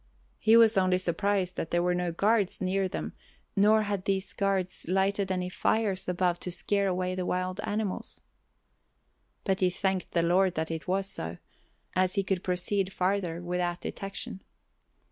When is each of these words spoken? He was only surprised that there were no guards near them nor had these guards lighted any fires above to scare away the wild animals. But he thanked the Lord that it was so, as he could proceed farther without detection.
He 0.39 0.57
was 0.57 0.79
only 0.79 0.97
surprised 0.97 1.57
that 1.57 1.69
there 1.69 1.83
were 1.83 1.93
no 1.93 2.11
guards 2.11 2.59
near 2.59 2.87
them 2.87 3.13
nor 3.55 3.83
had 3.83 4.05
these 4.05 4.33
guards 4.33 4.87
lighted 4.87 5.31
any 5.31 5.47
fires 5.47 6.07
above 6.09 6.39
to 6.39 6.51
scare 6.51 6.87
away 6.87 7.13
the 7.13 7.23
wild 7.23 7.59
animals. 7.59 8.19
But 9.43 9.59
he 9.59 9.69
thanked 9.69 10.13
the 10.13 10.23
Lord 10.23 10.55
that 10.55 10.71
it 10.71 10.87
was 10.87 11.05
so, 11.05 11.37
as 11.95 12.15
he 12.15 12.23
could 12.23 12.43
proceed 12.43 12.91
farther 12.91 13.43
without 13.43 13.81
detection. 13.81 14.41